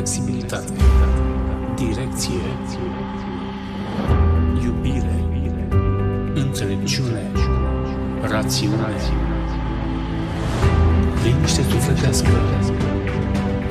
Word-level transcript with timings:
flexibilitate, 0.00 0.72
direcție, 1.76 2.40
iubire, 4.62 5.24
înțelepciune, 6.34 7.30
rațiune, 8.22 8.94
liniște 11.22 11.62
sufletească. 11.62 12.28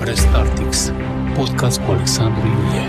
Restartix, 0.03 0.91
podcast 1.35 1.79
cu 1.79 1.91
Alexandru 1.91 2.47
Iulie. 2.47 2.87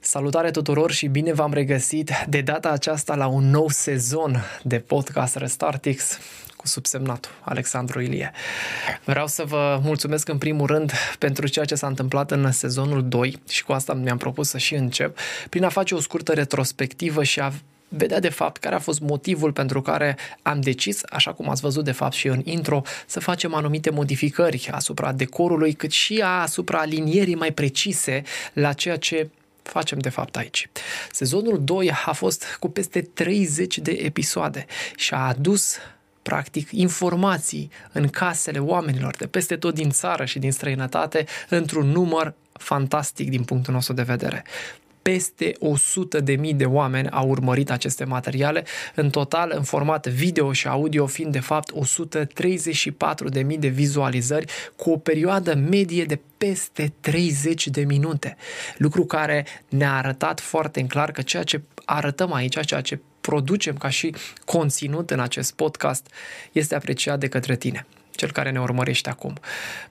Salutare 0.00 0.50
tuturor 0.50 0.90
și 0.90 1.06
bine 1.06 1.32
v-am 1.32 1.52
regăsit 1.52 2.10
de 2.28 2.40
data 2.40 2.68
aceasta 2.68 3.14
la 3.14 3.26
un 3.26 3.50
nou 3.50 3.68
sezon 3.68 4.42
de 4.62 4.78
podcast 4.78 5.36
Restartix 5.36 6.18
cu 6.66 6.72
subsemnatul 6.72 7.30
Alexandru 7.40 8.00
Ilie. 8.00 8.32
Vreau 9.04 9.26
să 9.26 9.44
vă 9.44 9.80
mulțumesc 9.82 10.28
în 10.28 10.38
primul 10.38 10.66
rând 10.66 10.92
pentru 11.18 11.46
ceea 11.46 11.64
ce 11.64 11.74
s-a 11.74 11.86
întâmplat 11.86 12.30
în 12.30 12.52
sezonul 12.52 13.08
2 13.08 13.38
și 13.48 13.64
cu 13.64 13.72
asta 13.72 13.94
mi-am 13.94 14.16
propus 14.16 14.48
să 14.48 14.58
și 14.58 14.74
încep 14.74 15.18
prin 15.48 15.64
a 15.64 15.68
face 15.68 15.94
o 15.94 16.00
scurtă 16.00 16.32
retrospectivă 16.32 17.22
și 17.22 17.40
a 17.40 17.52
vedea 17.88 18.20
de 18.20 18.28
fapt 18.28 18.56
care 18.56 18.74
a 18.74 18.78
fost 18.78 19.00
motivul 19.00 19.52
pentru 19.52 19.82
care 19.82 20.16
am 20.42 20.60
decis, 20.60 21.00
așa 21.10 21.32
cum 21.32 21.50
ați 21.50 21.60
văzut 21.60 21.84
de 21.84 21.92
fapt 21.92 22.12
și 22.12 22.26
în 22.26 22.40
intro, 22.44 22.82
să 23.06 23.20
facem 23.20 23.54
anumite 23.54 23.90
modificări 23.90 24.68
asupra 24.70 25.12
decorului, 25.12 25.72
cât 25.72 25.90
și 25.90 26.22
asupra 26.24 26.78
alinierii 26.78 27.34
mai 27.34 27.52
precise 27.52 28.22
la 28.52 28.72
ceea 28.72 28.96
ce 28.96 29.28
facem 29.62 29.98
de 29.98 30.08
fapt 30.08 30.36
aici. 30.36 30.68
Sezonul 31.12 31.64
2 31.64 31.90
a 32.06 32.12
fost 32.12 32.44
cu 32.60 32.68
peste 32.68 33.00
30 33.00 33.78
de 33.78 33.90
episoade 33.90 34.66
și 34.96 35.14
a 35.14 35.26
adus 35.26 35.76
practic 36.26 36.68
informații 36.70 37.70
în 37.92 38.08
casele 38.08 38.58
oamenilor 38.58 39.16
de 39.16 39.26
peste 39.26 39.56
tot 39.56 39.74
din 39.74 39.90
țară 39.90 40.24
și 40.24 40.38
din 40.38 40.52
străinătate 40.52 41.24
într-un 41.48 41.86
număr 41.86 42.34
fantastic 42.52 43.30
din 43.30 43.42
punctul 43.42 43.72
nostru 43.72 43.94
de 43.94 44.02
vedere 44.02 44.44
peste 45.02 45.52
100 45.58 46.20
de 46.20 46.32
mii 46.32 46.54
de 46.54 46.64
oameni 46.64 47.08
au 47.08 47.28
urmărit 47.28 47.70
aceste 47.70 48.04
materiale, 48.04 48.64
în 48.94 49.10
total 49.10 49.52
în 49.54 49.62
format 49.62 50.06
video 50.06 50.52
și 50.52 50.68
audio 50.68 51.06
fiind 51.06 51.32
de 51.32 51.40
fapt 51.40 51.70
134 51.74 53.28
de 53.28 53.42
mii 53.42 53.58
de 53.58 53.68
vizualizări 53.68 54.52
cu 54.76 54.90
o 54.90 54.96
perioadă 54.96 55.54
medie 55.54 56.04
de 56.04 56.20
peste 56.38 56.92
30 57.00 57.68
de 57.68 57.84
minute. 57.84 58.36
Lucru 58.76 59.04
care 59.04 59.46
ne-a 59.68 59.96
arătat 59.96 60.40
foarte 60.40 60.80
în 60.80 60.86
clar 60.86 61.10
că 61.10 61.22
ceea 61.22 61.42
ce 61.42 61.62
arătăm 61.84 62.32
aici, 62.32 62.64
ceea 62.64 62.80
ce 62.80 63.00
producem 63.26 63.76
ca 63.76 63.88
și 63.88 64.14
conținut 64.44 65.10
în 65.10 65.20
acest 65.20 65.52
podcast 65.52 66.06
este 66.52 66.74
apreciat 66.74 67.18
de 67.18 67.28
către 67.28 67.56
tine 67.56 67.86
cel 68.10 68.32
care 68.32 68.50
ne 68.50 68.60
urmărește 68.60 69.10
acum. 69.10 69.34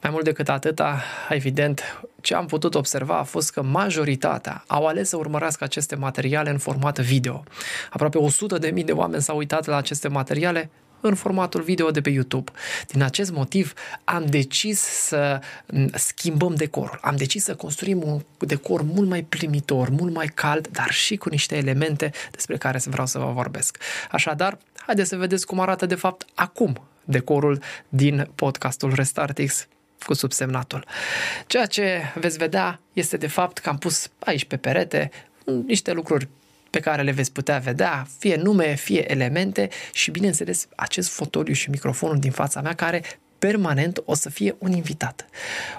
Mai 0.02 0.12
mult 0.12 0.24
decât 0.24 0.50
atâta, 0.50 1.04
evident, 1.30 2.02
ce 2.22 2.36
am 2.36 2.46
putut 2.46 2.76
observa 2.76 3.18
a 3.18 3.24
fost 3.24 3.52
că 3.52 3.62
majoritatea 3.62 4.64
au 4.68 4.86
ales 4.86 5.10
să 5.10 5.18
urmărească 5.18 5.64
aceste 5.64 5.96
materiale 5.96 6.50
în 6.50 6.58
format 6.58 7.00
video. 7.00 7.44
Aproape 7.90 8.18
100 8.18 8.58
de 8.58 8.70
mii 8.70 8.84
de 8.84 8.92
oameni 8.92 9.22
s-au 9.22 9.38
uitat 9.38 9.66
la 9.66 9.76
aceste 9.76 10.08
materiale 10.08 10.70
în 11.08 11.16
formatul 11.16 11.62
video 11.62 11.92
de 11.92 12.02
pe 12.02 12.10
YouTube. 12.10 12.52
Din 12.88 13.02
acest 13.02 13.32
motiv 13.32 13.74
am 14.04 14.26
decis 14.26 14.80
să 14.80 15.40
schimbăm 15.94 16.56
decorul. 16.56 17.00
Am 17.02 17.16
decis 17.16 17.44
să 17.44 17.56
construim 17.56 18.02
un 18.06 18.22
decor 18.38 18.82
mult 18.82 19.10
mai 19.10 19.24
primitor, 19.24 19.90
mult 19.90 20.14
mai 20.14 20.28
cald, 20.28 20.68
dar 20.68 20.92
și 20.92 21.16
cu 21.16 21.30
niște 21.30 21.56
elemente 21.56 22.12
despre 22.32 22.58
care 22.58 22.80
vreau 22.86 23.08
să 23.08 23.20
vă 23.20 23.32
vorbesc. 23.34 23.78
Așadar, 24.12 24.58
haideți 24.76 25.10
să 25.10 25.18
vedeți 25.18 25.46
cum 25.46 25.60
arată 25.60 25.86
de 25.86 25.96
fapt 25.96 26.26
acum 26.34 26.82
decorul 27.04 27.62
din 27.90 28.30
podcastul 28.36 28.94
Restartix 28.94 29.68
cu 30.06 30.14
subsemnatul. 30.14 30.86
Ceea 31.48 31.66
ce 31.66 32.02
veți 32.16 32.38
vedea 32.38 32.80
este 32.94 33.18
de 33.18 33.28
fapt 33.28 33.58
că 33.58 33.70
am 33.70 33.78
pus 33.78 34.10
aici 34.20 34.46
pe 34.46 34.58
perete 34.58 35.12
niște 35.66 35.92
lucruri 35.92 36.28
pe 36.76 36.82
care 36.82 37.02
le 37.02 37.12
veți 37.12 37.32
putea 37.32 37.58
vedea, 37.58 38.08
fie 38.18 38.36
nume, 38.36 38.76
fie 38.76 39.12
elemente 39.12 39.70
și, 39.94 40.12
bineînțeles, 40.12 40.68
acest 40.76 41.10
fotoliu 41.10 41.54
și 41.54 41.70
microfonul 41.70 42.20
din 42.20 42.32
fața 42.32 42.62
mea 42.62 42.74
care 42.74 43.04
permanent 43.40 44.02
o 44.06 44.14
să 44.14 44.30
fie 44.30 44.56
un 44.58 44.72
invitat, 44.72 45.26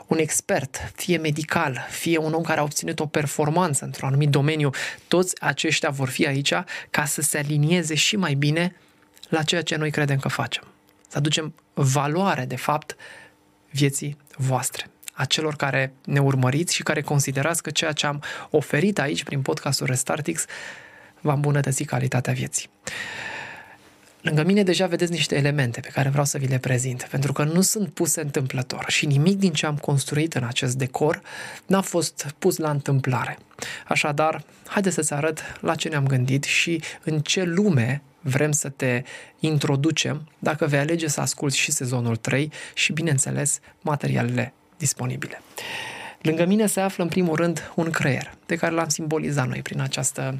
un 0.07 0.19
expert, 0.19 0.93
fie 0.95 1.17
medical, 1.17 1.87
fie 1.91 2.19
un 2.19 2.33
om 2.33 2.43
care 2.43 2.61
a 2.61 2.62
obținut 2.62 3.01
o 3.01 3.07
performanță 3.07 3.84
într-un 3.84 4.09
anumit 4.09 4.29
domeniu, 4.29 4.71
toți 5.09 5.43
aceștia 5.43 5.91
vor 5.91 6.09
fi 6.09 6.27
aici 6.27 6.53
ca 6.91 7.05
să 7.05 7.21
se 7.21 7.39
alinieze 7.39 7.95
și 7.95 8.17
mai 8.17 8.34
bine 8.34 8.77
la 9.28 9.43
ceea 9.43 9.63
ce 9.63 9.77
noi 9.77 9.91
credem 9.91 10.19
că 10.19 10.28
facem. 10.28 10.63
Să 11.09 11.19
aducem 11.19 11.55
valoare, 11.75 12.45
de 12.45 12.57
fapt, 12.57 12.97
vieții 13.71 14.17
voastre 14.37 14.91
a 15.17 15.25
celor 15.25 15.57
care 15.57 15.93
ne 16.05 16.21
urmăriți 16.21 16.75
și 16.75 16.83
care 16.83 17.01
considerați 17.01 17.63
că 17.63 17.71
ceea 17.71 17.93
ce 17.93 18.07
am 18.07 18.23
oferit 18.51 18.99
aici 18.99 19.25
prin 19.25 19.43
podcastul 19.43 19.87
Restartix 19.87 20.45
va 21.27 21.33
îmbunătăți 21.33 21.85
calitatea 21.85 22.33
vieții. 22.33 22.69
Lângă 24.21 24.45
mine 24.45 24.63
deja 24.63 24.87
vedeți 24.87 25.13
niște 25.13 25.37
elemente 25.37 25.81
pe 25.81 25.89
care 25.89 26.09
vreau 26.09 26.25
să 26.25 26.39
vi 26.39 26.47
le 26.47 26.59
prezint, 26.59 27.07
pentru 27.11 27.33
că 27.33 27.45
nu 27.45 27.61
sunt 27.61 27.89
puse 27.89 28.21
întâmplător 28.21 28.85
și 28.89 29.07
nimic 29.07 29.39
din 29.39 29.53
ce 29.53 29.67
am 29.67 29.77
construit 29.77 30.35
în 30.35 30.45
acest 30.45 30.77
decor 30.77 31.21
n-a 31.67 31.81
fost 31.81 32.35
pus 32.39 32.57
la 32.57 32.71
întâmplare. 32.71 33.39
Așadar, 33.87 34.45
haide 34.67 34.91
să-ți 34.91 35.13
arăt 35.13 35.41
la 35.61 35.75
ce 35.75 35.89
ne-am 35.89 36.07
gândit 36.07 36.45
și 36.45 36.83
în 37.05 37.21
ce 37.21 37.43
lume 37.43 38.03
vrem 38.21 38.53
să 38.53 38.69
te 38.69 39.03
introducem 39.41 40.29
dacă 40.39 40.67
vei 40.67 40.79
alege 40.79 41.09
să 41.09 41.21
asculti 41.21 41.57
și 41.57 41.73
sezonul 41.73 42.17
3 42.17 42.53
și, 42.75 42.93
bineînțeles, 42.93 43.61
materialele 43.81 44.53
disponibile. 44.77 45.43
Lângă 46.23 46.45
mine 46.45 46.67
se 46.67 46.81
află, 46.81 47.03
în 47.03 47.09
primul 47.09 47.37
rând, 47.37 47.73
un 47.75 47.91
creier, 47.91 48.35
pe 48.47 48.57
care 48.57 48.75
l-am 48.75 48.89
simbolizat 48.89 49.49
noi 49.49 49.63
prin 49.63 49.81
această 49.81 50.39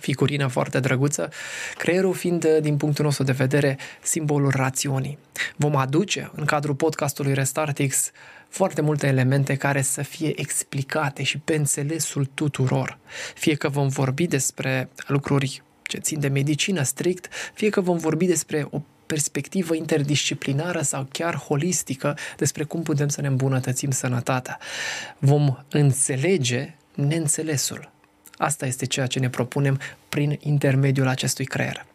figurină 0.00 0.46
foarte 0.46 0.80
drăguță, 0.80 1.30
creierul 1.76 2.14
fiind, 2.14 2.46
din 2.60 2.76
punctul 2.76 3.04
nostru 3.04 3.24
de 3.24 3.32
vedere, 3.32 3.78
simbolul 4.02 4.50
rațiunii. 4.54 5.18
Vom 5.56 5.76
aduce, 5.76 6.30
în 6.34 6.44
cadrul 6.44 6.74
podcastului 6.74 7.34
Restartix, 7.34 8.10
foarte 8.48 8.80
multe 8.80 9.06
elemente 9.06 9.56
care 9.56 9.82
să 9.82 10.02
fie 10.02 10.40
explicate 10.40 11.22
și 11.22 11.38
pe 11.38 11.54
înțelesul 11.54 12.28
tuturor. 12.34 12.98
Fie 13.34 13.54
că 13.54 13.68
vom 13.68 13.88
vorbi 13.88 14.26
despre 14.26 14.88
lucruri 15.06 15.62
ce 15.82 15.98
țin 15.98 16.20
de 16.20 16.28
medicină 16.28 16.82
strict, 16.82 17.28
fie 17.54 17.68
că 17.68 17.80
vom 17.80 17.96
vorbi 17.96 18.26
despre 18.26 18.66
o 18.70 18.80
perspectivă 19.06 19.74
interdisciplinară 19.74 20.80
sau 20.80 21.06
chiar 21.12 21.36
holistică 21.36 22.16
despre 22.36 22.64
cum 22.64 22.82
putem 22.82 23.08
să 23.08 23.20
ne 23.20 23.26
îmbunătățim 23.26 23.90
sănătatea. 23.90 24.58
Vom 25.18 25.56
înțelege 25.68 26.74
neînțelesul. 26.94 27.94
Asta 28.36 28.66
este 28.66 28.86
ceea 28.86 29.06
ce 29.06 29.18
ne 29.18 29.30
propunem 29.30 29.80
prin 30.08 30.38
intermediul 30.40 31.08
acestui 31.08 31.44
creier. 31.44 31.86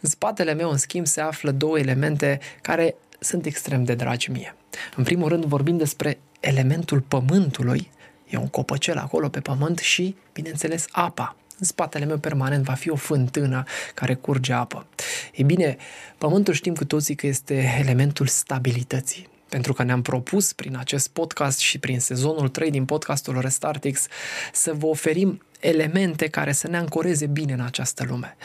În 0.00 0.08
spatele 0.08 0.54
meu, 0.54 0.70
în 0.70 0.76
schimb, 0.76 1.06
se 1.06 1.20
află 1.20 1.50
două 1.50 1.78
elemente 1.78 2.40
care 2.60 2.94
sunt 3.18 3.46
extrem 3.46 3.84
de 3.84 3.94
dragi 3.94 4.30
mie. 4.30 4.54
În 4.96 5.04
primul 5.04 5.28
rând 5.28 5.44
vorbim 5.44 5.76
despre 5.76 6.18
elementul 6.40 7.00
pământului, 7.00 7.90
e 8.28 8.36
un 8.36 8.48
copăcel 8.48 8.98
acolo 8.98 9.28
pe 9.28 9.40
pământ 9.40 9.78
și, 9.78 10.16
bineînțeles, 10.32 10.84
apa. 10.90 11.36
În 11.58 11.66
spatele 11.66 12.04
meu 12.04 12.18
permanent 12.18 12.64
va 12.64 12.72
fi 12.72 12.90
o 12.90 12.96
fântână 12.96 13.64
care 13.94 14.14
curge 14.14 14.52
apă. 14.52 14.86
Ei 15.34 15.44
bine, 15.44 15.76
pământul 16.18 16.54
știm 16.54 16.74
cu 16.74 16.84
toții 16.84 17.14
că 17.14 17.26
este 17.26 17.78
elementul 17.80 18.26
stabilității. 18.26 19.28
Pentru 19.48 19.72
că 19.72 19.82
ne-am 19.82 20.02
propus 20.02 20.52
prin 20.52 20.76
acest 20.76 21.08
podcast 21.08 21.58
și 21.58 21.78
prin 21.78 22.00
sezonul 22.00 22.48
3 22.48 22.70
din 22.70 22.84
podcastul 22.84 23.40
Restartix 23.40 24.06
să 24.52 24.72
vă 24.72 24.86
oferim 24.86 25.42
elemente 25.60 26.28
care 26.28 26.52
să 26.52 26.68
ne 26.68 26.76
ancoreze 26.76 27.26
bine 27.26 27.52
în 27.52 27.60
această 27.60 28.04
lume. 28.08 28.36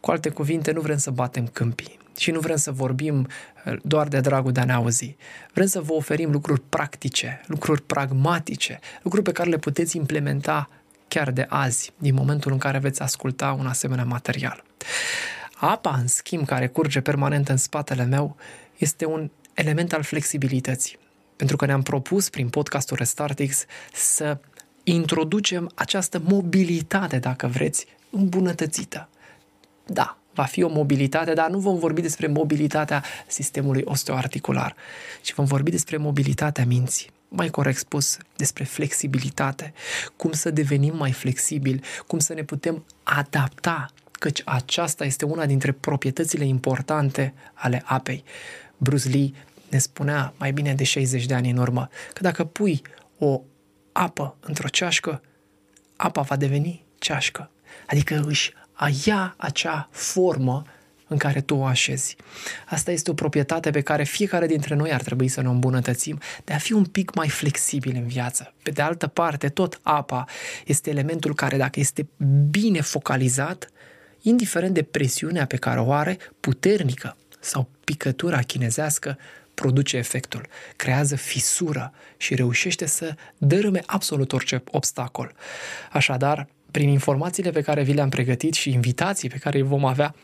Cu 0.00 0.10
alte 0.10 0.28
cuvinte, 0.28 0.70
nu 0.70 0.80
vrem 0.80 0.98
să 0.98 1.10
batem 1.10 1.46
câmpii 1.46 1.98
și 2.18 2.30
nu 2.30 2.40
vrem 2.40 2.56
să 2.56 2.72
vorbim 2.72 3.26
uh, 3.66 3.72
doar 3.82 4.08
de 4.08 4.20
dragul 4.20 4.52
de 4.52 4.60
a 4.60 4.64
ne 4.64 4.72
auzi. 4.72 5.16
Vrem 5.52 5.66
să 5.66 5.80
vă 5.80 5.92
oferim 5.92 6.30
lucruri 6.30 6.60
practice, 6.60 7.40
lucruri 7.46 7.82
pragmatice, 7.82 8.78
lucruri 9.02 9.24
pe 9.24 9.32
care 9.32 9.48
le 9.48 9.58
puteți 9.58 9.96
implementa 9.96 10.68
chiar 11.08 11.30
de 11.30 11.46
azi, 11.48 11.92
din 11.96 12.14
momentul 12.14 12.52
în 12.52 12.58
care 12.58 12.78
veți 12.78 13.02
asculta 13.02 13.52
un 13.58 13.66
asemenea 13.66 14.04
material. 14.04 14.64
Apa, 15.54 15.96
în 16.00 16.06
schimb, 16.06 16.46
care 16.46 16.66
curge 16.66 17.00
permanent 17.00 17.48
în 17.48 17.56
spatele 17.56 18.04
meu, 18.04 18.36
este 18.76 19.04
un 19.04 19.30
element 19.54 19.92
al 19.92 20.02
flexibilității. 20.02 20.98
Pentru 21.36 21.56
că 21.56 21.66
ne-am 21.66 21.82
propus 21.82 22.28
prin 22.28 22.48
podcastul 22.48 22.96
Restartix 22.96 23.64
să 23.92 24.38
introducem 24.92 25.70
această 25.74 26.22
mobilitate, 26.24 27.18
dacă 27.18 27.46
vreți, 27.46 27.86
îmbunătățită. 28.10 29.08
Da, 29.86 30.18
va 30.34 30.44
fi 30.44 30.62
o 30.62 30.68
mobilitate, 30.68 31.32
dar 31.32 31.50
nu 31.50 31.58
vom 31.58 31.78
vorbi 31.78 32.00
despre 32.00 32.26
mobilitatea 32.26 33.04
sistemului 33.26 33.82
osteoarticular, 33.84 34.74
ci 35.22 35.34
vom 35.34 35.44
vorbi 35.44 35.70
despre 35.70 35.96
mobilitatea 35.96 36.64
minții 36.64 37.10
mai 37.28 37.48
corect 37.48 37.78
spus, 37.78 38.16
despre 38.36 38.64
flexibilitate, 38.64 39.72
cum 40.16 40.32
să 40.32 40.50
devenim 40.50 40.96
mai 40.96 41.12
flexibili, 41.12 41.80
cum 42.06 42.18
să 42.18 42.34
ne 42.34 42.42
putem 42.42 42.84
adapta, 43.02 43.86
căci 44.12 44.42
aceasta 44.44 45.04
este 45.04 45.24
una 45.24 45.46
dintre 45.46 45.72
proprietățile 45.72 46.44
importante 46.44 47.34
ale 47.52 47.82
apei. 47.84 48.24
Bruce 48.76 49.08
Lee 49.08 49.32
ne 49.70 49.78
spunea 49.78 50.34
mai 50.38 50.52
bine 50.52 50.74
de 50.74 50.84
60 50.84 51.26
de 51.26 51.34
ani 51.34 51.50
în 51.50 51.56
urmă 51.56 51.88
că 52.12 52.22
dacă 52.22 52.44
pui 52.44 52.82
o 53.18 53.40
apă 53.98 54.36
într-o 54.40 54.68
ceașcă, 54.68 55.22
apa 55.96 56.20
va 56.20 56.36
deveni 56.36 56.84
ceașcă. 56.98 57.50
Adică 57.86 58.24
își 58.26 58.52
ia 59.04 59.34
acea 59.36 59.88
formă 59.90 60.64
în 61.08 61.16
care 61.16 61.40
tu 61.40 61.54
o 61.54 61.64
așezi. 61.64 62.16
Asta 62.66 62.90
este 62.90 63.10
o 63.10 63.14
proprietate 63.14 63.70
pe 63.70 63.80
care 63.80 64.04
fiecare 64.04 64.46
dintre 64.46 64.74
noi 64.74 64.92
ar 64.92 65.02
trebui 65.02 65.28
să 65.28 65.40
ne 65.40 65.48
îmbunătățim, 65.48 66.20
de 66.44 66.52
a 66.52 66.58
fi 66.58 66.72
un 66.72 66.84
pic 66.84 67.14
mai 67.14 67.28
flexibil 67.28 67.96
în 67.96 68.06
viață. 68.06 68.54
Pe 68.62 68.70
de 68.70 68.82
altă 68.82 69.06
parte, 69.06 69.48
tot 69.48 69.80
apa 69.82 70.24
este 70.66 70.90
elementul 70.90 71.34
care, 71.34 71.56
dacă 71.56 71.80
este 71.80 72.08
bine 72.50 72.80
focalizat, 72.80 73.70
indiferent 74.20 74.74
de 74.74 74.82
presiunea 74.82 75.46
pe 75.46 75.56
care 75.56 75.80
o 75.80 75.92
are, 75.92 76.18
puternică 76.40 77.16
sau 77.40 77.68
picătura 77.84 78.42
chinezească, 78.42 79.18
produce 79.60 79.96
efectul, 79.96 80.46
creează 80.76 81.16
fisură 81.16 81.92
și 82.16 82.34
reușește 82.34 82.86
să 82.86 83.14
dărâme 83.38 83.82
absolut 83.86 84.32
orice 84.32 84.62
obstacol. 84.70 85.34
Așadar, 85.92 86.46
prin 86.70 86.88
informațiile 86.88 87.50
pe 87.50 87.60
care 87.60 87.82
vi 87.82 87.92
le-am 87.92 88.08
pregătit 88.08 88.54
și 88.54 88.72
invitații 88.72 89.28
pe 89.28 89.38
care 89.38 89.58
îi 89.58 89.64
vom 89.64 89.84
avea 89.84 90.14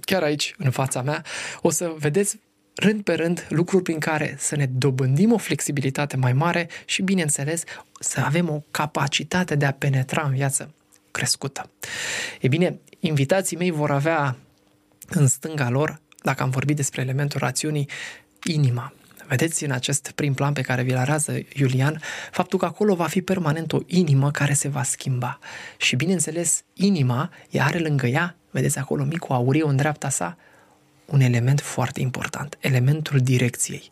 chiar 0.00 0.22
aici, 0.22 0.54
în 0.58 0.70
fața 0.70 1.02
mea, 1.02 1.24
o 1.62 1.70
să 1.70 1.94
vedeți 1.98 2.38
rând 2.74 3.02
pe 3.02 3.14
rând 3.14 3.46
lucruri 3.48 3.82
prin 3.82 3.98
care 3.98 4.36
să 4.38 4.56
ne 4.56 4.66
dobândim 4.66 5.32
o 5.32 5.38
flexibilitate 5.38 6.16
mai 6.16 6.32
mare 6.32 6.68
și, 6.84 7.02
bineînțeles, 7.02 7.62
să 8.00 8.20
avem 8.20 8.48
o 8.48 8.62
capacitate 8.70 9.54
de 9.54 9.64
a 9.64 9.72
penetra 9.72 10.22
în 10.22 10.32
viață 10.32 10.74
crescută. 11.10 11.70
E 12.40 12.48
bine, 12.48 12.78
invitații 13.00 13.56
mei 13.56 13.70
vor 13.70 13.90
avea 13.90 14.36
în 15.08 15.26
stânga 15.26 15.70
lor, 15.70 16.00
dacă 16.22 16.42
am 16.42 16.50
vorbit 16.50 16.76
despre 16.76 17.00
elementul 17.02 17.40
rațiunii, 17.40 17.88
inima. 18.44 18.92
Vedeți 19.28 19.64
în 19.64 19.70
acest 19.70 20.10
prim 20.10 20.34
plan 20.34 20.52
pe 20.52 20.60
care 20.60 20.82
vi-l 20.82 20.96
arează 20.96 21.38
Iulian, 21.54 22.00
faptul 22.30 22.58
că 22.58 22.64
acolo 22.64 22.94
va 22.94 23.06
fi 23.06 23.22
permanent 23.22 23.72
o 23.72 23.78
inimă 23.86 24.30
care 24.30 24.52
se 24.52 24.68
va 24.68 24.82
schimba. 24.82 25.38
Și 25.76 25.96
bineînțeles, 25.96 26.62
inima, 26.74 27.30
ea 27.50 27.64
are 27.64 27.78
lângă 27.78 28.06
ea, 28.06 28.36
vedeți 28.50 28.78
acolo 28.78 29.04
micul 29.04 29.34
auriu 29.34 29.68
în 29.68 29.76
dreapta 29.76 30.08
sa, 30.08 30.36
un 31.04 31.20
element 31.20 31.60
foarte 31.60 32.00
important, 32.00 32.58
elementul 32.60 33.18
direcției. 33.18 33.90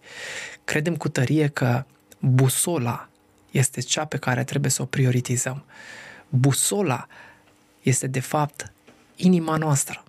Credem 0.64 0.96
cu 0.96 1.08
tărie 1.08 1.46
că 1.46 1.84
busola 2.18 3.08
este 3.50 3.80
cea 3.80 4.04
pe 4.04 4.16
care 4.16 4.44
trebuie 4.44 4.70
să 4.70 4.82
o 4.82 4.84
prioritizăm. 4.84 5.64
Busola 6.28 7.06
este 7.82 8.06
de 8.06 8.20
fapt 8.20 8.72
inima 9.16 9.56
noastră. 9.56 10.02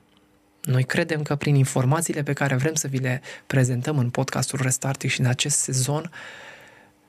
Noi 0.69 0.83
credem 0.83 1.21
că 1.21 1.35
prin 1.35 1.55
informațiile 1.55 2.23
pe 2.23 2.33
care 2.33 2.55
vrem 2.55 2.73
să 2.73 2.87
vi 2.87 2.97
le 2.97 3.21
prezentăm 3.47 3.97
în 3.97 4.09
podcastul 4.09 4.59
Restartic 4.61 5.09
și 5.09 5.19
în 5.19 5.25
acest 5.25 5.57
sezon, 5.57 6.11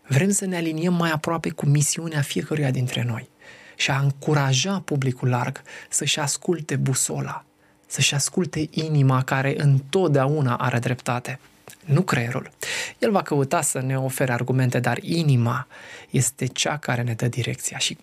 vrem 0.06 0.30
să 0.30 0.46
ne 0.46 0.56
aliniem 0.56 0.94
mai 0.94 1.10
aproape 1.10 1.50
cu 1.50 1.66
misiunea 1.66 2.20
fiecăruia 2.20 2.70
dintre 2.70 3.02
noi 3.02 3.28
și 3.76 3.90
a 3.90 3.98
încuraja 3.98 4.82
publicul 4.84 5.28
larg 5.28 5.62
să-și 5.88 6.20
asculte 6.20 6.76
busola, 6.76 7.44
să-și 7.86 8.14
asculte 8.14 8.68
inima 8.70 9.22
care 9.22 9.54
întotdeauna 9.56 10.56
are 10.56 10.78
dreptate 10.78 11.38
nu 11.84 12.02
creierul. 12.02 12.50
El 12.98 13.10
va 13.10 13.22
căuta 13.22 13.60
să 13.60 13.80
ne 13.80 13.98
ofere 13.98 14.32
argumente, 14.32 14.80
dar 14.80 14.98
inima 15.02 15.66
este 16.10 16.46
cea 16.46 16.76
care 16.76 17.02
ne 17.02 17.12
dă 17.12 17.28
direcția 17.28 17.78
și 17.78 17.98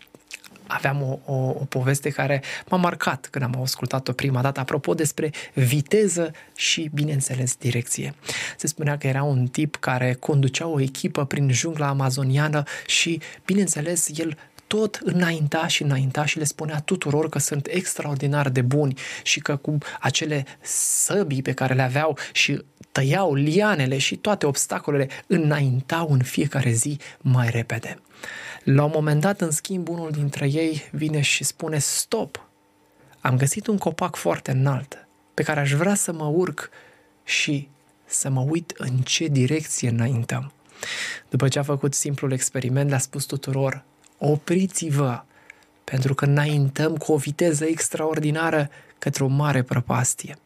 aveam 0.67 1.01
o, 1.01 1.19
o, 1.25 1.33
o 1.33 1.65
poveste 1.69 2.09
care 2.09 2.41
m-a 2.69 2.77
marcat 2.77 3.27
când 3.31 3.43
am 3.43 3.61
ascultat-o 3.61 4.11
prima 4.11 4.41
dată, 4.41 4.59
apropo 4.59 4.93
despre 4.93 5.31
viteză 5.53 6.31
și, 6.55 6.89
bineînțeles, 6.93 7.55
direcție. 7.55 8.13
Se 8.57 8.67
spunea 8.67 8.97
că 8.97 9.07
era 9.07 9.23
un 9.23 9.47
tip 9.47 9.75
care 9.75 10.13
conducea 10.13 10.67
o 10.67 10.79
echipă 10.79 11.25
prin 11.25 11.51
jungla 11.51 11.87
amazoniană 11.87 12.63
și, 12.85 13.21
bineînțeles, 13.45 14.09
el 14.17 14.37
tot 14.67 14.99
înainta 15.03 15.67
și 15.67 15.83
înainta 15.83 16.25
și 16.25 16.37
le 16.37 16.43
spunea 16.43 16.79
tuturor 16.79 17.29
că 17.29 17.39
sunt 17.39 17.67
extraordinar 17.69 18.49
de 18.49 18.61
buni 18.61 18.99
și 19.23 19.39
că 19.39 19.55
cu 19.55 19.77
acele 19.99 20.45
săbii 20.61 21.41
pe 21.41 21.53
care 21.53 21.73
le 21.73 21.81
aveau 21.81 22.17
și 22.31 22.61
tăiau 22.91 23.33
lianele 23.33 23.97
și 23.97 24.15
toate 24.15 24.45
obstacolele 24.45 25.07
înaintau 25.27 26.11
în 26.11 26.21
fiecare 26.21 26.71
zi 26.71 26.99
mai 27.17 27.49
repede. 27.49 27.99
La 28.63 28.83
un 28.83 28.91
moment 28.93 29.21
dat, 29.21 29.41
în 29.41 29.51
schimb, 29.51 29.89
unul 29.89 30.11
dintre 30.11 30.47
ei 30.47 30.89
vine 30.91 31.21
și 31.21 31.43
spune 31.43 31.77
stop, 31.77 32.47
am 33.19 33.37
găsit 33.37 33.67
un 33.67 33.77
copac 33.77 34.15
foarte 34.15 34.51
înalt 34.51 35.07
pe 35.33 35.43
care 35.43 35.59
aș 35.59 35.71
vrea 35.71 35.95
să 35.95 36.11
mă 36.11 36.25
urc 36.25 36.69
și 37.23 37.67
să 38.05 38.29
mă 38.29 38.41
uit 38.41 38.73
în 38.77 38.97
ce 38.97 39.27
direcție 39.27 39.89
înaintăm. 39.89 40.51
După 41.29 41.47
ce 41.47 41.59
a 41.59 41.63
făcut 41.63 41.93
simplul 41.93 42.31
experiment, 42.31 42.89
le-a 42.89 42.97
spus 42.97 43.25
tuturor, 43.25 43.83
opriți-vă, 44.17 45.23
pentru 45.83 46.13
că 46.13 46.25
înaintăm 46.25 46.97
cu 46.97 47.11
o 47.11 47.17
viteză 47.17 47.65
extraordinară 47.65 48.69
către 48.97 49.23
o 49.23 49.27
mare 49.27 49.61
prăpastie. 49.61 50.37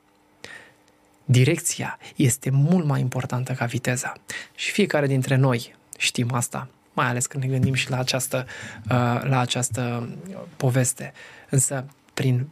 Direcția 1.26 2.00
este 2.16 2.50
mult 2.50 2.86
mai 2.86 3.00
importantă 3.00 3.54
ca 3.54 3.66
viteza. 3.66 4.14
Și 4.56 4.72
fiecare 4.72 5.08
dintre 5.08 5.36
noi 5.36 5.76
știm 5.98 6.34
asta, 6.34 6.68
mai 6.94 7.08
ales 7.08 7.26
când 7.26 7.44
ne 7.44 7.50
gândim 7.50 7.74
și 7.74 7.90
la 7.90 7.98
această, 7.98 8.46
uh, 8.84 9.22
la 9.24 9.40
această 9.40 10.10
poveste. 10.58 11.14
Însă, 11.50 11.86
prin 12.14 12.48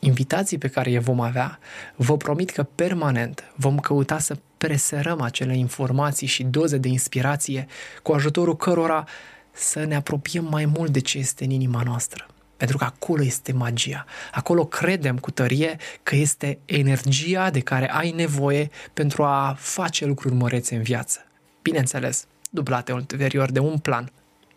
invitații 0.00 0.58
pe 0.58 0.68
care 0.68 0.90
le 0.90 0.98
vom 0.98 1.20
avea, 1.20 1.58
vă 1.96 2.16
promit 2.16 2.50
că 2.50 2.62
permanent 2.62 3.52
vom 3.54 3.78
căuta 3.78 4.18
să 4.18 4.36
preserăm 4.58 5.20
acele 5.20 5.56
informații 5.56 6.26
și 6.26 6.42
doze 6.42 6.76
de 6.76 6.88
inspirație 6.88 7.66
cu 8.02 8.12
ajutorul 8.12 8.56
cărora 8.56 9.04
să 9.52 9.84
ne 9.84 9.94
apropiem 9.94 10.44
mai 10.44 10.64
mult 10.64 10.92
de 10.92 11.00
ce 11.00 11.18
este 11.18 11.44
în 11.44 11.50
inima 11.50 11.82
noastră. 11.82 12.26
Pentru 12.56 12.76
că 12.76 12.84
acolo 12.84 13.22
este 13.22 13.52
magia. 13.52 14.04
Acolo 14.32 14.64
credem 14.64 15.18
cu 15.18 15.30
tărie 15.30 15.76
că 16.02 16.16
este 16.16 16.58
energia 16.64 17.50
de 17.50 17.60
care 17.60 17.90
ai 17.90 18.10
nevoie 18.10 18.70
pentru 18.94 19.24
a 19.24 19.56
face 19.58 20.04
lucruri 20.04 20.34
mărețe 20.34 20.74
în 20.74 20.82
viață. 20.82 21.26
Bineînțeles, 21.62 22.26
dublate 22.50 22.92
ulterior 22.92 23.50
de 23.50 23.58
un 23.58 23.78
plan 23.78 24.12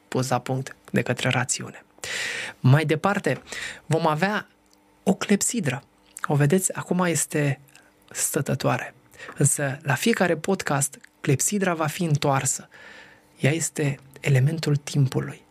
pus 0.07 0.29
la 0.29 0.39
punct 0.39 0.75
de 0.91 1.01
către 1.01 1.29
rațiune. 1.29 1.85
Mai 2.59 2.85
departe, 2.85 3.41
vom 3.85 4.07
avea 4.07 4.47
o 5.03 5.13
clepsidră. 5.13 5.83
O 6.27 6.35
vedeți, 6.35 6.73
acum 6.73 6.99
este 6.99 7.59
stătătoare. 8.11 8.93
Însă, 9.37 9.79
la 9.81 9.93
fiecare 9.93 10.35
podcast, 10.35 10.99
clepsidra 11.21 11.73
va 11.73 11.87
fi 11.87 12.03
întoarsă. 12.03 12.69
Ea 13.39 13.51
este 13.51 13.99
elementul 14.23 14.75
timpului. 14.75 15.41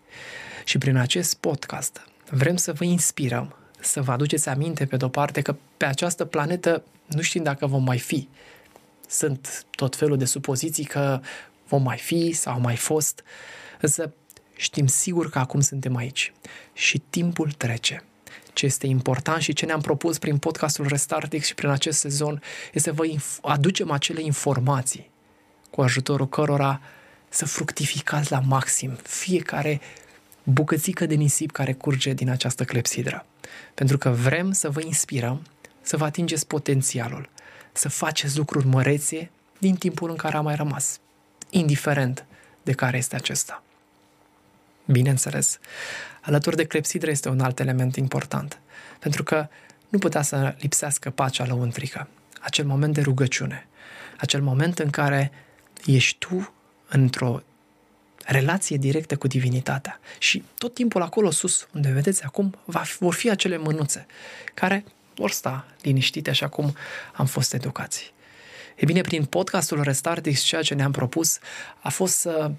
Și 0.64 0.78
prin 0.78 0.96
acest 0.96 1.34
podcast 1.34 2.06
vrem 2.30 2.56
să 2.56 2.72
vă 2.72 2.84
inspirăm, 2.84 3.56
să 3.80 4.02
vă 4.02 4.12
aduceți 4.12 4.48
aminte, 4.48 4.86
pe 4.86 4.96
de-o 4.96 5.08
parte, 5.08 5.40
că 5.40 5.56
pe 5.76 5.84
această 5.84 6.24
planetă 6.24 6.82
nu 7.06 7.20
știm 7.20 7.42
dacă 7.42 7.66
vom 7.66 7.84
mai 7.84 7.98
fi. 7.98 8.28
Sunt 9.08 9.64
tot 9.70 9.96
felul 9.96 10.16
de 10.16 10.24
supoziții 10.24 10.84
că 10.84 11.20
vom 11.68 11.82
mai 11.82 11.98
fi 11.98 12.32
sau 12.32 12.60
mai 12.60 12.76
fost, 12.76 13.22
însă 13.80 14.12
știm 14.56 14.86
sigur 14.86 15.30
că 15.30 15.38
acum 15.38 15.60
suntem 15.60 15.96
aici 15.96 16.32
și 16.72 16.98
timpul 16.98 17.50
trece. 17.50 18.04
Ce 18.52 18.66
este 18.66 18.86
important 18.86 19.42
și 19.42 19.52
ce 19.52 19.66
ne-am 19.66 19.80
propus 19.80 20.18
prin 20.18 20.38
podcastul 20.38 20.86
Restartix 20.86 21.46
și 21.46 21.54
prin 21.54 21.68
acest 21.68 21.98
sezon 21.98 22.42
este 22.72 22.88
să 22.88 22.92
vă 22.92 23.04
aducem 23.42 23.90
acele 23.90 24.22
informații 24.22 25.10
cu 25.70 25.82
ajutorul 25.82 26.28
cărora 26.28 26.80
să 27.32 27.46
fructificați 27.46 28.30
la 28.30 28.40
maxim 28.40 28.98
fiecare 29.02 29.80
bucățică 30.42 31.06
de 31.06 31.14
nisip 31.14 31.50
care 31.50 31.72
curge 31.72 32.12
din 32.12 32.30
această 32.30 32.64
clepsidră. 32.64 33.26
Pentru 33.74 33.98
că 33.98 34.10
vrem 34.10 34.52
să 34.52 34.70
vă 34.70 34.80
inspirăm, 34.80 35.46
să 35.82 35.96
vă 35.96 36.04
atingeți 36.04 36.46
potențialul, 36.46 37.28
să 37.72 37.88
faceți 37.88 38.36
lucruri 38.36 38.66
mărețe 38.66 39.30
din 39.58 39.74
timpul 39.74 40.10
în 40.10 40.16
care 40.16 40.36
a 40.36 40.40
mai 40.40 40.54
rămas 40.54 41.00
indiferent 41.50 42.24
de 42.62 42.72
care 42.72 42.96
este 42.96 43.16
acesta. 43.16 43.62
Bineînțeles, 44.84 45.58
alături 46.20 46.56
de 46.56 46.66
clepsidră 46.66 47.10
este 47.10 47.28
un 47.28 47.40
alt 47.40 47.60
element 47.60 47.96
important, 47.96 48.60
pentru 48.98 49.22
că 49.22 49.48
nu 49.88 49.98
putea 49.98 50.22
să 50.22 50.54
lipsească 50.58 51.10
pacea 51.10 51.46
lăuntrică, 51.46 52.08
acel 52.40 52.64
moment 52.64 52.94
de 52.94 53.00
rugăciune, 53.00 53.66
acel 54.18 54.42
moment 54.42 54.78
în 54.78 54.90
care 54.90 55.30
ești 55.86 56.18
tu 56.18 56.52
într-o 56.92 57.42
relație 58.24 58.76
directă 58.76 59.16
cu 59.16 59.26
divinitatea. 59.26 60.00
Și 60.18 60.44
tot 60.58 60.74
timpul 60.74 61.02
acolo 61.02 61.30
sus, 61.30 61.68
unde 61.74 61.90
vedeți 61.90 62.24
acum, 62.24 62.54
va 62.64 62.80
fi, 62.80 62.96
vor 62.98 63.14
fi 63.14 63.30
acele 63.30 63.56
mânuțe 63.56 64.06
care 64.54 64.84
vor 65.14 65.30
sta 65.30 65.66
liniștite 65.82 66.30
așa 66.30 66.48
cum 66.48 66.74
am 67.12 67.26
fost 67.26 67.54
educați. 67.54 68.12
E 68.76 68.84
bine, 68.84 69.00
prin 69.00 69.24
podcastul 69.24 69.82
Restartix, 69.82 70.40
ceea 70.40 70.62
ce 70.62 70.74
ne-am 70.74 70.92
propus 70.92 71.38
a 71.80 71.88
fost 71.88 72.16
să 72.18 72.50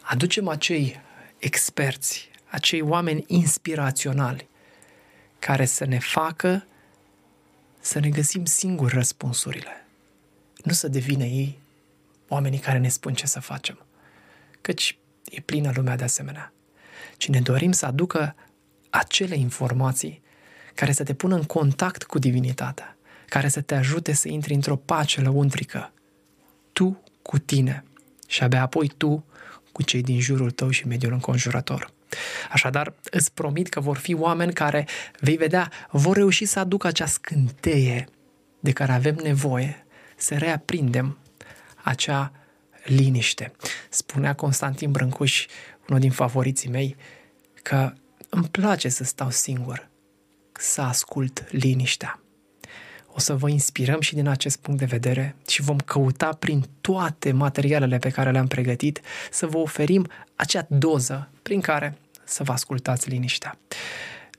aducem 0.00 0.48
acei 0.48 1.00
experți, 1.38 2.30
acei 2.46 2.80
oameni 2.80 3.24
inspiraționali 3.26 4.48
care 5.38 5.64
să 5.64 5.84
ne 5.84 5.98
facă 5.98 6.66
să 7.80 7.98
ne 7.98 8.08
găsim 8.08 8.44
singuri 8.44 8.94
răspunsurile. 8.94 9.86
Nu 10.62 10.72
să 10.72 10.88
devină 10.88 11.24
ei 11.24 11.58
oamenii 12.28 12.58
care 12.58 12.78
ne 12.78 12.88
spun 12.88 13.14
ce 13.14 13.26
să 13.26 13.40
facem, 13.40 13.86
căci 14.60 14.98
e 15.30 15.40
plină 15.40 15.72
lumea 15.74 15.96
de 15.96 16.04
asemenea, 16.04 16.52
ci 17.16 17.28
ne 17.28 17.40
dorim 17.40 17.72
să 17.72 17.86
aducă 17.86 18.34
acele 18.90 19.36
informații 19.36 20.22
care 20.74 20.92
să 20.92 21.02
te 21.02 21.14
pună 21.14 21.34
în 21.34 21.42
contact 21.42 22.02
cu 22.02 22.18
divinitatea, 22.18 22.96
care 23.26 23.48
să 23.48 23.60
te 23.60 23.74
ajute 23.74 24.12
să 24.12 24.28
intri 24.28 24.54
într-o 24.54 24.76
pace 24.76 25.20
lăuntrică, 25.20 25.92
tu 26.72 27.02
cu 27.22 27.38
tine 27.38 27.84
și 28.26 28.42
abia 28.42 28.62
apoi 28.62 28.88
tu 28.96 29.24
cu 29.72 29.82
cei 29.82 30.02
din 30.02 30.20
jurul 30.20 30.50
tău 30.50 30.70
și 30.70 30.86
mediul 30.86 31.12
înconjurător. 31.12 31.92
Așadar, 32.50 32.94
îți 33.10 33.32
promit 33.32 33.68
că 33.68 33.80
vor 33.80 33.96
fi 33.96 34.14
oameni 34.14 34.52
care, 34.52 34.86
vei 35.20 35.36
vedea, 35.36 35.70
vor 35.90 36.16
reuși 36.16 36.44
să 36.44 36.58
aducă 36.58 36.86
acea 36.86 37.06
scânteie 37.06 38.08
de 38.60 38.72
care 38.72 38.92
avem 38.92 39.18
nevoie, 39.22 39.86
să 40.16 40.34
reaprindem 40.34 41.18
acea 41.84 42.32
liniște. 42.84 43.52
Spunea 43.88 44.34
Constantin 44.34 44.90
Brâncuș, 44.90 45.46
unul 45.88 46.00
din 46.00 46.10
favoriții 46.10 46.70
mei, 46.70 46.96
că 47.62 47.92
îmi 48.28 48.48
place 48.48 48.88
să 48.88 49.04
stau 49.04 49.30
singur, 49.30 49.88
să 50.52 50.80
ascult 50.80 51.44
liniștea. 51.50 52.18
O 53.16 53.18
să 53.18 53.34
vă 53.34 53.48
inspirăm 53.48 54.00
și 54.00 54.14
din 54.14 54.28
acest 54.28 54.56
punct 54.56 54.80
de 54.80 54.84
vedere 54.84 55.36
și 55.48 55.62
vom 55.62 55.78
căuta 55.78 56.28
prin 56.38 56.64
toate 56.80 57.32
materialele 57.32 57.98
pe 57.98 58.10
care 58.10 58.30
le-am 58.30 58.46
pregătit 58.46 59.00
să 59.30 59.46
vă 59.46 59.58
oferim 59.58 60.08
acea 60.36 60.66
doză 60.68 61.28
prin 61.42 61.60
care 61.60 61.98
să 62.24 62.42
vă 62.42 62.52
ascultați 62.52 63.08
liniștea. 63.08 63.58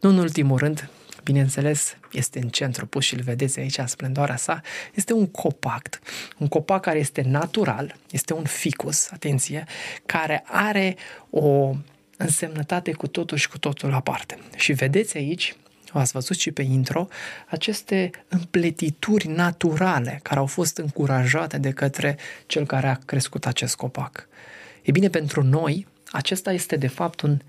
Nu 0.02 0.10
în 0.10 0.18
ultimul 0.18 0.58
rând, 0.58 0.90
bineînțeles, 1.26 1.98
este 2.12 2.40
în 2.40 2.50
centru 2.50 2.86
pus 2.86 3.04
și 3.04 3.14
îl 3.14 3.22
vedeți 3.22 3.60
aici 3.60 3.78
în 3.78 3.88
splendoarea 3.88 4.36
sa, 4.36 4.62
este 4.94 5.14
un 5.14 5.28
copac. 5.28 6.00
Un 6.38 6.48
copac 6.48 6.82
care 6.82 7.00
este 7.00 7.22
natural, 7.22 7.96
este 8.12 8.34
un 8.34 8.44
ficus, 8.44 9.12
atenție, 9.12 9.64
care 10.06 10.44
are 10.46 10.96
o 11.30 11.76
însemnătate 12.18 12.92
cu 12.92 13.08
totul 13.08 13.38
și 13.38 13.50
cu 13.50 13.58
totul 13.58 13.94
aparte. 13.94 14.38
Și 14.56 14.74
vedeți 14.74 15.18
aici 15.18 15.56
ați 16.00 16.12
văzut 16.12 16.38
și 16.38 16.52
pe 16.52 16.62
intro, 16.62 17.08
aceste 17.50 18.10
împletituri 18.28 19.28
naturale 19.28 20.20
care 20.24 20.40
au 20.40 20.46
fost 20.46 20.78
încurajate 20.78 21.58
de 21.58 21.72
către 21.72 22.18
cel 22.46 22.66
care 22.66 22.88
a 22.88 23.00
crescut 23.06 23.46
acest 23.46 23.76
copac. 23.76 24.28
E 24.82 24.92
bine, 24.92 25.10
pentru 25.10 25.44
noi, 25.44 25.88
acesta 26.12 26.52
este 26.52 26.76
de 26.76 26.88
fapt 26.88 27.22
un 27.22 27.40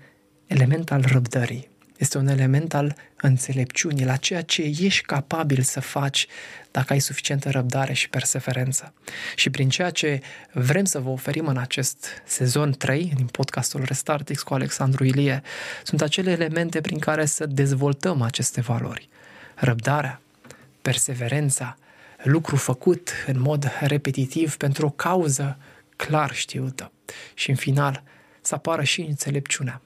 element 0.45 0.91
al 0.91 1.03
răbdării. 1.07 1.69
Este 1.97 2.17
un 2.17 2.27
element 2.27 2.73
al 2.73 2.95
înțelepciunii, 3.21 4.05
la 4.05 4.15
ceea 4.15 4.41
ce 4.41 4.61
ești 4.61 5.01
capabil 5.01 5.61
să 5.61 5.79
faci 5.79 6.27
dacă 6.71 6.93
ai 6.93 6.99
suficientă 6.99 7.49
răbdare 7.49 7.93
și 7.93 8.09
perseverență. 8.09 8.93
Și 9.35 9.49
prin 9.49 9.69
ceea 9.69 9.89
ce 9.89 10.21
vrem 10.51 10.85
să 10.85 10.99
vă 10.99 11.09
oferim 11.09 11.47
în 11.47 11.57
acest 11.57 12.07
sezon 12.25 12.71
3, 12.71 13.11
din 13.15 13.25
podcastul 13.25 13.83
Restartix 13.83 14.41
cu 14.41 14.53
Alexandru 14.53 15.03
Ilie, 15.03 15.41
sunt 15.83 16.01
acele 16.01 16.31
elemente 16.31 16.81
prin 16.81 16.99
care 16.99 17.25
să 17.25 17.45
dezvoltăm 17.45 18.21
aceste 18.21 18.61
valori. 18.61 19.09
Răbdarea, 19.55 20.21
perseverența, 20.81 21.77
lucru 22.23 22.55
făcut 22.55 23.11
în 23.27 23.39
mod 23.39 23.71
repetitiv 23.79 24.57
pentru 24.57 24.85
o 24.85 24.89
cauză 24.89 25.57
clar 25.95 26.33
știută. 26.33 26.91
Și 27.33 27.49
în 27.49 27.55
final, 27.55 28.03
să 28.41 28.55
apară 28.55 28.83
și 28.83 29.01
înțelepciunea 29.01 29.81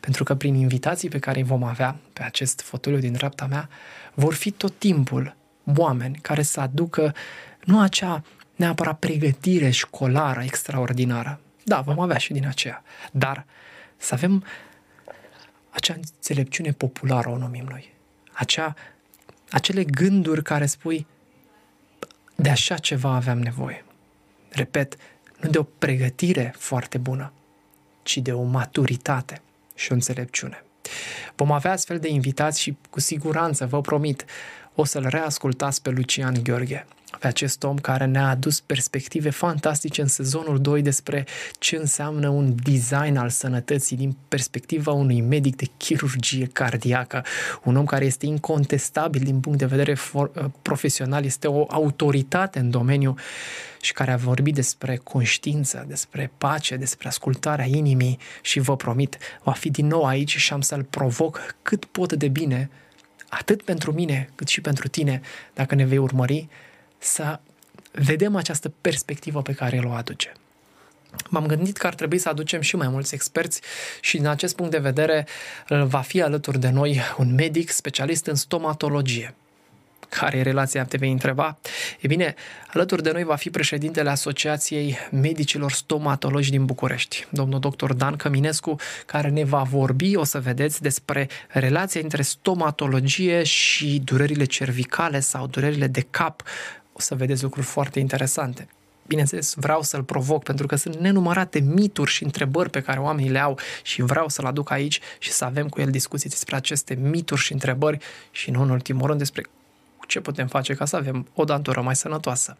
pentru 0.00 0.24
că 0.24 0.34
prin 0.34 0.54
invitații 0.54 1.08
pe 1.08 1.18
care 1.18 1.38
îi 1.38 1.44
vom 1.44 1.62
avea 1.62 1.96
pe 2.12 2.22
acest 2.22 2.60
fotoliu 2.60 2.98
din 2.98 3.12
dreapta 3.12 3.46
mea, 3.46 3.68
vor 4.14 4.34
fi 4.34 4.50
tot 4.50 4.78
timpul 4.78 5.36
oameni 5.76 6.18
care 6.22 6.42
să 6.42 6.60
aducă 6.60 7.14
nu 7.64 7.80
acea 7.80 8.22
neapărat 8.56 8.98
pregătire 8.98 9.70
școlară 9.70 10.42
extraordinară. 10.42 11.40
Da, 11.64 11.80
vom 11.80 12.00
avea 12.00 12.18
și 12.18 12.32
din 12.32 12.46
aceea. 12.46 12.82
Dar 13.12 13.44
să 13.96 14.14
avem 14.14 14.44
acea 15.70 15.94
înțelepciune 15.94 16.72
populară, 16.72 17.28
o 17.28 17.36
numim 17.36 17.64
noi. 17.68 17.94
Acea, 18.32 18.74
acele 19.50 19.84
gânduri 19.84 20.42
care 20.42 20.66
spui, 20.66 21.06
de 22.34 22.48
așa 22.50 22.76
ceva 22.76 23.14
aveam 23.14 23.38
nevoie. 23.38 23.84
Repet, 24.48 24.96
nu 25.40 25.50
de 25.50 25.58
o 25.58 25.62
pregătire 25.62 26.54
foarte 26.58 26.98
bună, 26.98 27.32
ci 28.02 28.16
de 28.16 28.32
o 28.32 28.42
maturitate 28.42 29.40
și 29.76 29.90
o 29.90 29.94
înțelepciune. 29.94 30.64
Vom 31.36 31.52
avea 31.52 31.72
astfel 31.72 31.98
de 31.98 32.08
invitați 32.08 32.60
și 32.60 32.76
cu 32.90 33.00
siguranță, 33.00 33.66
vă 33.66 33.80
promit, 33.80 34.24
o 34.74 34.84
să-l 34.84 35.06
reascultați 35.08 35.82
pe 35.82 35.90
Lucian 35.90 36.42
Gheorghe, 36.42 36.86
pe 37.18 37.26
acest 37.26 37.62
om 37.62 37.76
care 37.76 38.04
ne-a 38.04 38.28
adus 38.28 38.60
perspective 38.60 39.30
fantastice 39.30 40.00
în 40.00 40.06
sezonul 40.06 40.60
2 40.60 40.82
despre 40.82 41.26
ce 41.58 41.76
înseamnă 41.76 42.28
un 42.28 42.54
design 42.62 43.16
al 43.16 43.28
sănătății 43.28 43.96
din 43.96 44.16
perspectiva 44.28 44.92
unui 44.92 45.20
medic 45.20 45.56
de 45.56 45.66
chirurgie 45.76 46.46
cardiacă, 46.46 47.24
un 47.64 47.76
om 47.76 47.84
care 47.84 48.04
este 48.04 48.26
incontestabil 48.26 49.22
din 49.22 49.40
punct 49.40 49.58
de 49.58 49.66
vedere 49.66 49.94
for- 49.94 50.50
profesional, 50.62 51.24
este 51.24 51.48
o 51.48 51.64
autoritate 51.68 52.58
în 52.58 52.70
domeniu 52.70 53.14
și 53.80 53.92
care 53.92 54.12
a 54.12 54.16
vorbit 54.16 54.54
despre 54.54 54.96
conștiință, 54.96 55.84
despre 55.88 56.32
pace, 56.38 56.76
despre 56.76 57.08
ascultarea 57.08 57.64
inimii 57.64 58.18
și 58.42 58.58
vă 58.58 58.76
promit, 58.76 59.18
va 59.42 59.52
fi 59.52 59.70
din 59.70 59.86
nou 59.86 60.04
aici 60.04 60.36
și 60.36 60.52
am 60.52 60.60
să-l 60.60 60.82
provoc 60.82 61.56
cât 61.62 61.84
pot 61.84 62.12
de 62.12 62.28
bine, 62.28 62.70
atât 63.28 63.62
pentru 63.62 63.92
mine 63.92 64.28
cât 64.34 64.48
și 64.48 64.60
pentru 64.60 64.88
tine, 64.88 65.20
dacă 65.54 65.74
ne 65.74 65.84
vei 65.84 65.98
urmări, 65.98 66.48
să 67.06 67.40
vedem 67.92 68.36
această 68.36 68.72
perspectivă 68.80 69.42
pe 69.42 69.52
care 69.52 69.76
el 69.76 69.86
o 69.86 69.92
aduce. 69.92 70.32
M-am 71.28 71.46
gândit 71.46 71.76
că 71.76 71.86
ar 71.86 71.94
trebui 71.94 72.18
să 72.18 72.28
aducem 72.28 72.60
și 72.60 72.76
mai 72.76 72.88
mulți 72.88 73.14
experți 73.14 73.60
și 74.00 74.16
din 74.16 74.26
acest 74.26 74.56
punct 74.56 74.70
de 74.70 74.78
vedere 74.78 75.26
va 75.68 76.00
fi 76.00 76.22
alături 76.22 76.60
de 76.60 76.68
noi 76.68 77.00
un 77.18 77.34
medic 77.34 77.70
specialist 77.70 78.26
în 78.26 78.34
stomatologie 78.34 79.34
care 80.08 80.38
e 80.38 80.42
relația, 80.42 80.84
te 80.84 80.96
vei 80.96 81.10
întreba? 81.10 81.58
E 82.00 82.06
bine, 82.06 82.34
alături 82.72 83.02
de 83.02 83.10
noi 83.10 83.24
va 83.24 83.34
fi 83.34 83.50
președintele 83.50 84.10
Asociației 84.10 84.98
Medicilor 85.10 85.72
Stomatologi 85.72 86.50
din 86.50 86.64
București, 86.64 87.26
domnul 87.30 87.60
dr. 87.60 87.92
Dan 87.92 88.16
Căminescu, 88.16 88.76
care 89.06 89.28
ne 89.28 89.44
va 89.44 89.62
vorbi, 89.62 90.16
o 90.16 90.24
să 90.24 90.40
vedeți, 90.40 90.82
despre 90.82 91.28
relația 91.48 92.00
între 92.02 92.22
stomatologie 92.22 93.42
și 93.42 94.00
durerile 94.04 94.44
cervicale 94.44 95.20
sau 95.20 95.46
durerile 95.46 95.86
de 95.86 96.06
cap. 96.10 96.42
O 96.96 97.00
să 97.00 97.14
vedeți 97.14 97.42
lucruri 97.42 97.66
foarte 97.66 97.98
interesante 97.98 98.68
bineînțeles, 99.06 99.54
vreau 99.56 99.82
să-l 99.82 100.02
provoc 100.02 100.42
pentru 100.42 100.66
că 100.66 100.76
sunt 100.76 100.96
nenumărate 100.96 101.58
mituri 101.58 102.10
și 102.10 102.24
întrebări 102.24 102.70
pe 102.70 102.80
care 102.80 103.00
oamenii 103.00 103.30
le 103.30 103.38
au 103.38 103.58
și 103.82 104.02
vreau 104.02 104.28
să-l 104.28 104.44
aduc 104.44 104.70
aici 104.70 105.00
și 105.18 105.32
să 105.32 105.44
avem 105.44 105.68
cu 105.68 105.80
el 105.80 105.90
discuții 105.90 106.30
despre 106.30 106.56
aceste 106.56 106.94
mituri 106.94 107.40
și 107.40 107.52
întrebări 107.52 107.98
și, 108.30 108.50
nu 108.50 108.62
în 108.62 108.70
ultimul 108.70 109.06
rând, 109.06 109.18
despre 109.18 109.42
ce 110.06 110.20
putem 110.20 110.46
face 110.46 110.74
ca 110.74 110.84
să 110.84 110.96
avem 110.96 111.26
o 111.34 111.44
dantură 111.44 111.80
mai 111.80 111.96
sănătoasă. 111.96 112.56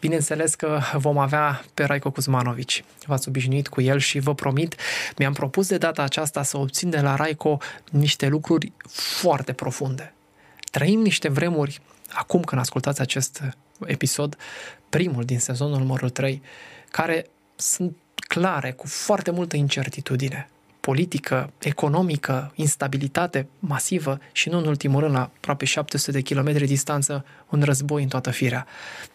Bineînțeles 0.00 0.54
că 0.54 0.80
vom 0.94 1.18
avea 1.18 1.64
pe 1.74 1.84
Raico 1.84 2.10
Kuzmanovici. 2.10 2.84
V-ați 3.06 3.28
obișnuit 3.28 3.68
cu 3.68 3.80
el 3.80 3.98
și 3.98 4.18
vă 4.18 4.34
promit, 4.34 4.74
mi-am 5.16 5.32
propus 5.32 5.68
de 5.68 5.78
data 5.78 6.02
aceasta 6.02 6.42
să 6.42 6.56
obțin 6.58 6.90
de 6.90 7.00
la 7.00 7.14
Raico 7.14 7.58
niște 7.90 8.26
lucruri 8.26 8.72
foarte 9.20 9.52
profunde. 9.52 10.14
Trăim 10.70 11.00
niște 11.00 11.28
vremuri, 11.28 11.80
acum 12.14 12.42
când 12.42 12.60
ascultați 12.60 13.00
acest 13.00 13.42
episod, 13.86 14.36
primul 14.88 15.24
din 15.24 15.38
sezonul 15.38 15.78
numărul 15.78 16.10
3, 16.10 16.42
care 16.90 17.26
sunt 17.56 17.96
clare, 18.14 18.72
cu 18.72 18.86
foarte 18.86 19.30
multă 19.30 19.56
incertitudine 19.56 20.48
politică, 20.82 21.52
economică, 21.58 22.52
instabilitate 22.54 23.48
masivă 23.58 24.18
și 24.32 24.48
nu 24.48 24.58
în 24.58 24.66
ultimul 24.66 25.00
rând 25.00 25.14
la 25.14 25.20
aproape 25.20 25.64
700 25.64 26.10
de 26.10 26.20
kilometri 26.20 26.66
distanță 26.66 27.24
un 27.48 27.62
război 27.62 28.02
în 28.02 28.08
toată 28.08 28.30
firea. 28.30 28.66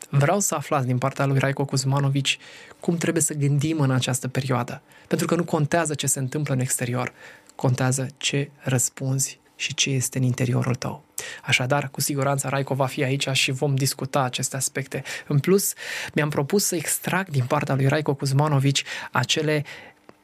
Vreau 0.10 0.39
să 0.39 0.56
aflați 0.56 0.86
din 0.86 0.98
partea 0.98 1.25
lui 1.25 1.39
Raiko 1.39 1.66
Kuzmanovici 1.66 2.38
cum 2.80 2.98
trebuie 2.98 3.24
să 3.24 3.34
gândim 3.34 3.80
în 3.80 3.92
această 3.92 4.27
perioadă. 4.27 4.82
Pentru 5.08 5.27
că 5.27 5.36
nu 5.36 5.44
contează 5.44 5.94
ce 5.94 6.08
se 6.08 6.20
întâmplă 6.20 6.54
în 6.54 6.60
exterior, 6.60 7.13
contează 7.56 8.08
ce 8.18 8.50
răspunzi 8.58 9.39
și 9.56 9.74
ce 9.74 9.89
este 9.89 10.18
în 10.18 10.24
interiorul 10.24 10.75
tău. 10.75 11.06
Așadar, 11.43 11.89
cu 11.89 12.01
siguranță 12.01 12.48
Raico 12.48 12.74
va 12.74 12.86
fi 12.86 13.03
aici 13.03 13.29
și 13.31 13.51
vom 13.51 13.75
discuta 13.75 14.22
aceste 14.22 14.55
aspecte. 14.55 15.03
În 15.27 15.39
plus, 15.39 15.74
mi-am 16.13 16.29
propus 16.29 16.65
să 16.65 16.75
extrag 16.75 17.29
din 17.29 17.46
partea 17.46 17.75
lui 17.75 17.88
Raico 17.88 18.13
Kuzmanovici 18.13 18.84
acele 19.12 19.63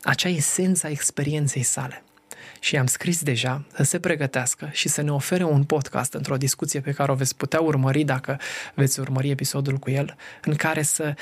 acea 0.04 0.30
esență 0.30 0.88
a 0.88 0.90
experienței 0.90 1.64
sale. 1.64 2.04
Și 2.60 2.78
am 2.78 2.86
scris 2.86 3.22
deja 3.22 3.66
să 3.76 3.84
se 3.84 4.00
pregătească 4.00 4.70
și 4.72 4.90
să 4.90 5.02
ne 5.02 5.12
ofere 5.12 5.44
un 5.44 5.64
podcast 5.64 6.14
într-o 6.14 6.38
discuție 6.38 6.80
pe 6.80 6.92
care 6.92 7.12
o 7.12 7.16
veți 7.16 7.36
putea 7.36 7.60
urmări 7.60 8.04
dacă 8.04 8.40
veți 8.74 9.00
urmări 9.00 9.30
episodul 9.30 9.78
cu 9.78 9.90
el, 9.90 10.16
în 10.42 10.56
care 10.56 10.82
să 10.82 11.16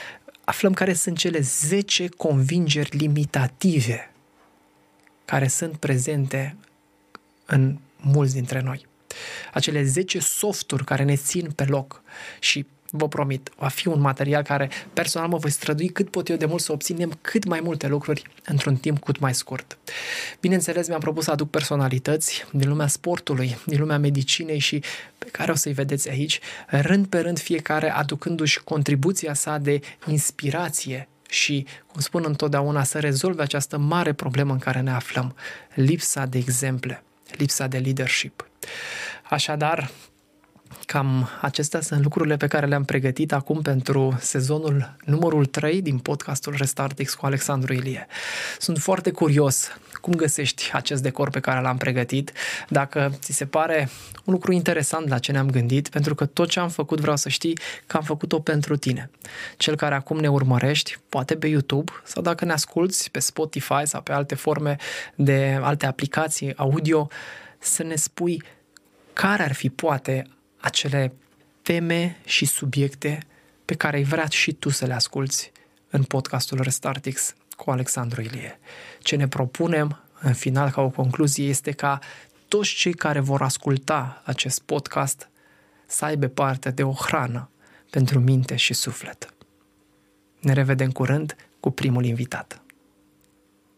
aflăm 0.43 0.73
care 0.73 0.93
sunt 0.93 1.17
cele 1.17 1.39
10 1.39 2.07
convingeri 2.09 2.97
limitative 2.97 4.11
care 5.25 5.47
sunt 5.47 5.77
prezente 5.77 6.55
în 7.45 7.77
mulți 7.97 8.33
dintre 8.33 8.61
noi. 8.61 8.87
Acele 9.53 9.83
10 9.83 10.19
softuri 10.19 10.85
care 10.85 11.03
ne 11.03 11.15
țin 11.15 11.51
pe 11.55 11.65
loc 11.65 12.01
și 12.39 12.65
vă 12.91 13.07
promit, 13.07 13.51
va 13.57 13.67
fi 13.67 13.87
un 13.87 13.99
material 13.99 14.43
care 14.43 14.69
personal 14.93 15.27
mă 15.27 15.37
voi 15.37 15.51
strădui 15.51 15.87
cât 15.89 16.09
pot 16.09 16.29
eu 16.29 16.35
de 16.35 16.45
mult 16.45 16.61
să 16.61 16.71
obținem 16.71 17.17
cât 17.21 17.45
mai 17.45 17.59
multe 17.59 17.87
lucruri 17.87 18.23
într-un 18.45 18.75
timp 18.75 19.03
cât 19.03 19.19
mai 19.19 19.33
scurt. 19.33 19.77
Bineînțeles, 20.39 20.87
mi-am 20.87 20.99
propus 20.99 21.23
să 21.23 21.31
aduc 21.31 21.49
personalități 21.49 22.45
din 22.51 22.69
lumea 22.69 22.87
sportului, 22.87 23.57
din 23.65 23.79
lumea 23.79 23.97
medicinei 23.97 24.59
și 24.59 24.83
pe 25.17 25.25
care 25.31 25.51
o 25.51 25.55
să-i 25.55 25.73
vedeți 25.73 26.09
aici, 26.09 26.39
rând 26.67 27.07
pe 27.07 27.19
rând 27.19 27.39
fiecare 27.39 27.91
aducându-și 27.91 28.63
contribuția 28.63 29.33
sa 29.33 29.57
de 29.57 29.79
inspirație 30.07 31.07
și, 31.29 31.65
cum 31.91 32.01
spun 32.01 32.23
întotdeauna, 32.27 32.83
să 32.83 32.99
rezolve 32.99 33.41
această 33.41 33.77
mare 33.77 34.13
problemă 34.13 34.53
în 34.53 34.59
care 34.59 34.79
ne 34.79 34.91
aflăm, 34.91 35.35
lipsa 35.73 36.25
de 36.25 36.37
exemple, 36.37 37.03
lipsa 37.37 37.67
de 37.67 37.77
leadership. 37.77 38.49
Așadar, 39.31 39.91
Cam 40.85 41.29
acestea 41.41 41.81
sunt 41.81 42.03
lucrurile 42.03 42.37
pe 42.37 42.47
care 42.47 42.65
le-am 42.65 42.83
pregătit 42.83 43.33
acum 43.33 43.61
pentru 43.61 44.17
sezonul 44.19 44.95
numărul 45.05 45.45
3 45.45 45.81
din 45.81 45.97
podcastul 45.97 46.53
Restartix 46.57 47.13
cu 47.13 47.25
Alexandru 47.25 47.73
Ilie. 47.73 48.07
Sunt 48.59 48.77
foarte 48.77 49.11
curios 49.11 49.67
cum 50.01 50.13
găsești 50.13 50.71
acest 50.73 51.01
decor 51.01 51.29
pe 51.29 51.39
care 51.39 51.61
l-am 51.61 51.77
pregătit, 51.77 52.31
dacă 52.69 53.11
ți 53.19 53.31
se 53.31 53.45
pare 53.45 53.89
un 54.25 54.33
lucru 54.33 54.51
interesant 54.51 55.07
la 55.07 55.19
ce 55.19 55.31
ne-am 55.31 55.49
gândit, 55.49 55.89
pentru 55.89 56.15
că 56.15 56.25
tot 56.25 56.49
ce 56.49 56.59
am 56.59 56.69
făcut 56.69 56.99
vreau 56.99 57.15
să 57.15 57.29
știi 57.29 57.57
că 57.87 57.97
am 57.97 58.03
făcut-o 58.03 58.39
pentru 58.39 58.75
tine. 58.75 59.09
Cel 59.57 59.75
care 59.75 59.95
acum 59.95 60.17
ne 60.17 60.29
urmărești, 60.29 60.97
poate 61.09 61.35
pe 61.35 61.47
YouTube 61.47 61.91
sau 62.03 62.21
dacă 62.23 62.45
ne 62.45 62.51
asculți 62.51 63.11
pe 63.11 63.19
Spotify 63.19 63.81
sau 63.83 64.01
pe 64.01 64.11
alte 64.11 64.35
forme 64.35 64.75
de 65.15 65.59
alte 65.61 65.85
aplicații 65.85 66.57
audio, 66.57 67.07
să 67.59 67.83
ne 67.83 67.95
spui 67.95 68.43
care 69.13 69.43
ar 69.43 69.53
fi 69.53 69.69
poate 69.69 70.27
acele 70.57 71.13
teme 71.61 72.17
și 72.25 72.45
subiecte 72.45 73.19
pe 73.65 73.75
care 73.75 73.97
ai 73.97 74.03
vrea 74.03 74.25
și 74.25 74.53
tu 74.53 74.69
să 74.69 74.85
le 74.85 74.93
asculți 74.93 75.51
în 75.89 76.03
podcastul 76.03 76.61
Restartix 76.61 77.33
cu 77.55 77.71
Alexandru 77.71 78.21
Ilie. 78.21 78.59
Ce 78.99 79.15
ne 79.15 79.27
propunem, 79.27 80.03
în 80.19 80.33
final, 80.33 80.69
ca 80.69 80.81
o 80.81 80.89
concluzie, 80.89 81.47
este 81.47 81.71
ca 81.71 81.99
toți 82.47 82.73
cei 82.75 82.93
care 82.93 83.19
vor 83.19 83.41
asculta 83.41 84.21
acest 84.25 84.61
podcast 84.61 85.29
să 85.85 86.05
aibă 86.05 86.27
parte 86.27 86.71
de 86.71 86.83
o 86.83 86.91
hrană 86.91 87.49
pentru 87.89 88.19
minte 88.19 88.55
și 88.55 88.73
suflet. 88.73 89.33
Ne 90.39 90.53
revedem 90.53 90.91
curând 90.91 91.35
cu 91.59 91.71
primul 91.71 92.05
invitat. 92.05 92.60